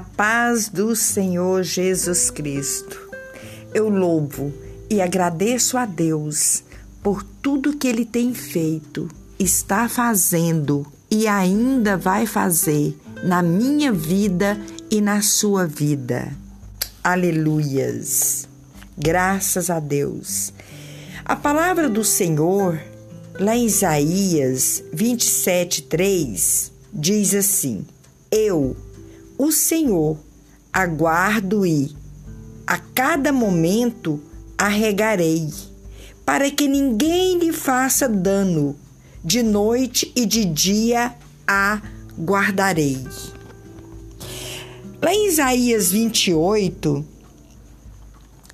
paz 0.00 0.68
do 0.68 0.94
Senhor 0.96 1.62
Jesus 1.62 2.30
Cristo. 2.30 3.08
Eu 3.72 3.88
louvo 3.88 4.52
e 4.90 5.00
agradeço 5.00 5.76
a 5.76 5.84
Deus 5.84 6.64
por 7.02 7.22
tudo 7.22 7.76
que 7.76 7.88
Ele 7.88 8.04
tem 8.04 8.32
feito, 8.32 9.08
está 9.38 9.88
fazendo 9.88 10.86
e 11.10 11.26
ainda 11.26 11.96
vai 11.96 12.26
fazer 12.26 12.96
na 13.22 13.42
minha 13.42 13.92
vida 13.92 14.60
e 14.90 15.00
na 15.00 15.22
sua 15.22 15.66
vida. 15.66 16.32
Aleluias! 17.02 18.48
Graças 18.96 19.70
a 19.70 19.80
Deus. 19.80 20.52
A 21.24 21.34
palavra 21.34 21.88
do 21.88 22.04
Senhor, 22.04 22.80
lá 23.38 23.56
em 23.56 23.66
Isaías 23.66 24.82
27, 24.92 25.82
3, 25.82 26.72
diz 26.92 27.34
assim: 27.34 27.84
Eu, 28.30 28.76
o 29.38 29.50
Senhor, 29.50 30.16
aguardo 30.72 31.66
e 31.66 31.94
a 32.66 32.78
cada 32.78 33.32
momento 33.32 34.20
arregarei, 34.56 35.50
para 36.24 36.50
que 36.50 36.66
ninguém 36.66 37.38
lhe 37.38 37.52
faça 37.52 38.08
dano, 38.08 38.76
de 39.22 39.42
noite 39.42 40.12
e 40.14 40.24
de 40.26 40.44
dia 40.44 41.14
a 41.46 41.80
guardarei. 42.18 43.02
Lá 45.02 45.12
em 45.12 45.28
Isaías 45.28 45.90
28, 45.90 47.04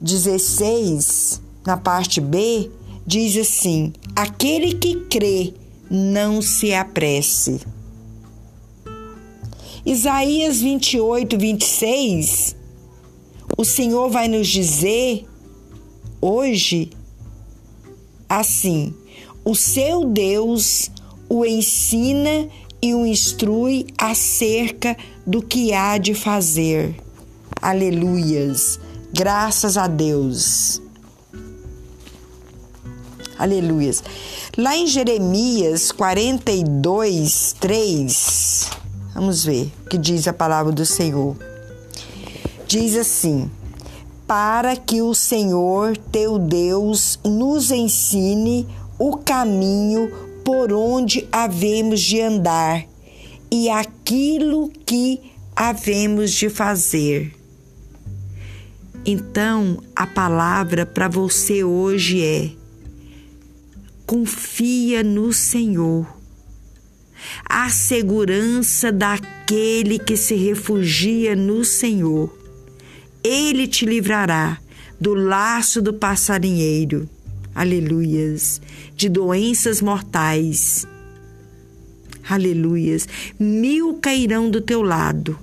16, 0.00 1.40
na 1.64 1.76
parte 1.76 2.20
B, 2.20 2.70
diz 3.06 3.36
assim: 3.36 3.92
Aquele 4.14 4.74
que 4.74 4.96
crê, 5.06 5.54
não 5.90 6.42
se 6.42 6.74
apresse. 6.74 7.60
Isaías 9.86 10.60
28, 10.60 11.38
26, 11.38 12.56
o 13.56 13.64
Senhor 13.64 14.08
vai 14.08 14.28
nos 14.28 14.48
dizer 14.48 15.26
hoje 16.20 16.90
assim: 18.28 18.94
o 19.44 19.54
seu 19.54 20.06
Deus 20.06 20.90
o 21.28 21.44
ensina 21.44 22.48
e 22.80 22.94
o 22.94 23.06
instrui 23.06 23.86
acerca 23.98 24.96
do 25.26 25.42
que 25.42 25.72
há 25.72 25.98
de 25.98 26.14
fazer. 26.14 26.94
Aleluias. 27.60 28.78
Graças 29.12 29.76
a 29.76 29.86
Deus. 29.86 30.80
Aleluias. 33.38 34.02
Lá 34.56 34.76
em 34.76 34.86
Jeremias 34.86 35.90
42, 35.92 37.56
3, 37.58 38.70
Vamos 39.14 39.44
ver 39.44 39.70
o 39.86 39.88
que 39.88 39.96
diz 39.96 40.26
a 40.26 40.32
palavra 40.32 40.72
do 40.72 40.84
Senhor. 40.84 41.36
Diz 42.66 42.96
assim: 42.96 43.48
Para 44.26 44.74
que 44.74 45.00
o 45.00 45.14
Senhor 45.14 45.96
teu 45.96 46.36
Deus 46.36 47.20
nos 47.24 47.70
ensine 47.70 48.66
o 48.98 49.16
caminho 49.18 50.10
por 50.44 50.72
onde 50.72 51.28
havemos 51.30 52.00
de 52.00 52.20
andar 52.20 52.84
e 53.52 53.70
aquilo 53.70 54.68
que 54.84 55.20
havemos 55.54 56.32
de 56.32 56.50
fazer. 56.50 57.32
Então, 59.06 59.78
a 59.94 60.08
palavra 60.08 60.84
para 60.84 61.06
você 61.06 61.62
hoje 61.62 62.20
é: 62.20 62.50
confia 64.04 65.04
no 65.04 65.32
Senhor 65.32 66.23
a 67.44 67.68
segurança 67.70 68.90
daquele 68.90 69.98
que 69.98 70.16
se 70.16 70.34
refugia 70.34 71.34
no 71.34 71.64
Senhor. 71.64 72.32
Ele 73.22 73.66
te 73.66 73.86
livrará 73.86 74.58
do 75.00 75.14
laço 75.14 75.80
do 75.82 75.94
passarinheiro, 75.94 77.08
aleluias, 77.54 78.60
de 78.96 79.08
doenças 79.08 79.80
mortais, 79.80 80.86
aleluias. 82.28 83.08
Mil 83.38 83.94
cairão 83.94 84.50
do 84.50 84.60
teu 84.60 84.82
lado 84.82 85.38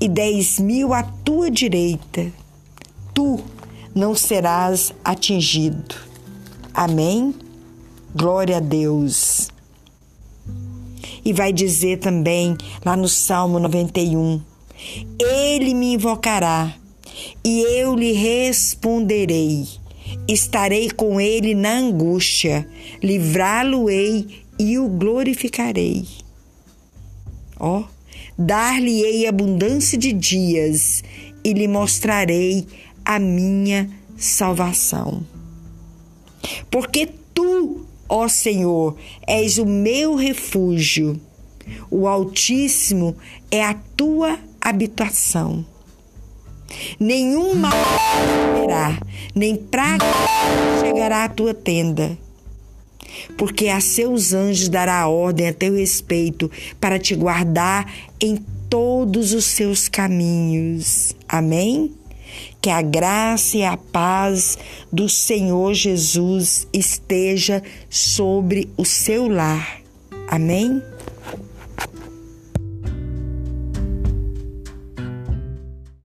e 0.00 0.08
dez 0.08 0.58
mil 0.58 0.92
à 0.92 1.02
tua 1.02 1.50
direita, 1.50 2.32
tu 3.14 3.42
não 3.94 4.14
serás 4.14 4.92
atingido. 5.04 5.94
Amém? 6.74 7.34
Glória 8.14 8.58
a 8.58 8.60
Deus. 8.60 9.48
E 11.26 11.32
vai 11.32 11.52
dizer 11.52 11.98
também 11.98 12.56
lá 12.84 12.96
no 12.96 13.08
Salmo 13.08 13.58
91: 13.58 14.40
Ele 15.18 15.74
me 15.74 15.94
invocará 15.94 16.72
e 17.44 17.62
eu 17.80 17.96
lhe 17.96 18.12
responderei. 18.12 19.66
Estarei 20.28 20.88
com 20.88 21.20
ele 21.20 21.52
na 21.52 21.78
angústia, 21.78 22.64
livrá-lo-ei 23.02 24.44
e 24.56 24.78
o 24.78 24.88
glorificarei. 24.88 26.06
Ó, 27.58 27.82
dar-lhe-ei 28.38 29.26
abundância 29.26 29.98
de 29.98 30.12
dias 30.12 31.02
e 31.42 31.52
lhe 31.52 31.66
mostrarei 31.66 32.68
a 33.04 33.18
minha 33.18 33.90
salvação. 34.16 35.26
Porque 36.70 37.08
tu 37.34 37.84
Ó 38.08 38.28
Senhor, 38.28 38.96
és 39.26 39.58
o 39.58 39.66
meu 39.66 40.14
refúgio. 40.14 41.20
O 41.90 42.06
Altíssimo 42.06 43.16
é 43.50 43.64
a 43.64 43.74
tua 43.96 44.38
habitação. 44.60 45.64
Nenhum 46.98 47.54
mal 47.54 47.72
terá, 48.60 48.98
nem 49.34 49.56
praga 49.56 50.04
chegará 50.80 51.24
à 51.24 51.28
tua 51.28 51.54
tenda. 51.54 52.16
Porque 53.36 53.68
a 53.68 53.80
seus 53.80 54.32
anjos 54.32 54.68
dará 54.68 55.08
ordem 55.08 55.48
a 55.48 55.52
teu 55.52 55.74
respeito 55.74 56.50
para 56.80 56.98
te 56.98 57.14
guardar 57.14 57.90
em 58.20 58.36
todos 58.68 59.32
os 59.32 59.44
seus 59.44 59.88
caminhos. 59.88 61.14
Amém? 61.28 61.92
Que 62.66 62.70
a 62.70 62.82
graça 62.82 63.58
e 63.58 63.64
a 63.64 63.76
paz 63.76 64.58
do 64.92 65.08
Senhor 65.08 65.72
Jesus 65.72 66.66
esteja 66.72 67.62
sobre 67.88 68.68
o 68.76 68.84
seu 68.84 69.28
lar. 69.28 69.82
Amém? 70.26 70.82